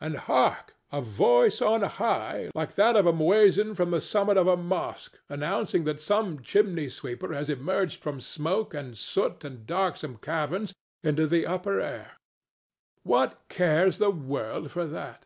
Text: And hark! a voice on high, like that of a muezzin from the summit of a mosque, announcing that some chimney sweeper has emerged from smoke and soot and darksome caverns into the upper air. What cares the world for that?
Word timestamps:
And 0.00 0.16
hark! 0.16 0.74
a 0.90 1.00
voice 1.00 1.62
on 1.62 1.82
high, 1.82 2.50
like 2.56 2.74
that 2.74 2.96
of 2.96 3.06
a 3.06 3.12
muezzin 3.12 3.76
from 3.76 3.92
the 3.92 4.00
summit 4.00 4.36
of 4.36 4.48
a 4.48 4.56
mosque, 4.56 5.16
announcing 5.28 5.84
that 5.84 6.00
some 6.00 6.42
chimney 6.42 6.88
sweeper 6.88 7.32
has 7.32 7.48
emerged 7.48 8.02
from 8.02 8.20
smoke 8.20 8.74
and 8.74 8.98
soot 8.98 9.44
and 9.44 9.64
darksome 9.64 10.16
caverns 10.16 10.74
into 11.04 11.28
the 11.28 11.46
upper 11.46 11.78
air. 11.80 12.16
What 13.04 13.44
cares 13.48 13.98
the 13.98 14.10
world 14.10 14.72
for 14.72 14.86
that? 14.86 15.24